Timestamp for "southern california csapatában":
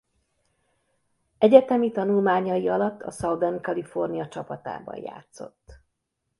3.11-4.95